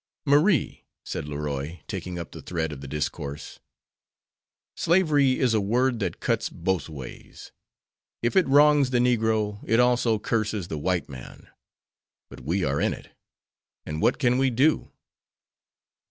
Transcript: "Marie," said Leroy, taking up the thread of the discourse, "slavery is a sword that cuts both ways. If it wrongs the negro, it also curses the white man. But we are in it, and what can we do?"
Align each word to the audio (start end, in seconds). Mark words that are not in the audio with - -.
"Marie," 0.25 0.87
said 1.05 1.27
Leroy, 1.27 1.77
taking 1.87 2.17
up 2.17 2.31
the 2.31 2.41
thread 2.41 2.71
of 2.71 2.81
the 2.81 2.87
discourse, 2.87 3.59
"slavery 4.75 5.37
is 5.39 5.53
a 5.53 5.57
sword 5.61 5.99
that 5.99 6.19
cuts 6.19 6.49
both 6.49 6.89
ways. 6.89 7.51
If 8.23 8.35
it 8.35 8.47
wrongs 8.47 8.89
the 8.89 8.97
negro, 8.97 9.59
it 9.63 9.79
also 9.79 10.17
curses 10.17 10.69
the 10.69 10.79
white 10.79 11.07
man. 11.07 11.49
But 12.31 12.39
we 12.41 12.63
are 12.63 12.81
in 12.81 12.93
it, 12.95 13.11
and 13.85 14.01
what 14.01 14.17
can 14.17 14.39
we 14.39 14.49
do?" 14.49 14.91